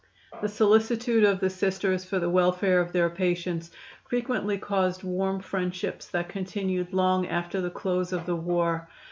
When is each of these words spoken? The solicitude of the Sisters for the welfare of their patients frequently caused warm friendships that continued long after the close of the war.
The 0.41 0.49
solicitude 0.49 1.23
of 1.23 1.41
the 1.41 1.49
Sisters 1.51 2.03
for 2.03 2.17
the 2.17 2.27
welfare 2.27 2.81
of 2.81 2.91
their 2.91 3.07
patients 3.07 3.69
frequently 4.09 4.57
caused 4.57 5.03
warm 5.03 5.39
friendships 5.41 6.07
that 6.07 6.27
continued 6.27 6.91
long 6.91 7.27
after 7.27 7.61
the 7.61 7.69
close 7.69 8.11
of 8.11 8.25
the 8.25 8.35
war. 8.35 8.87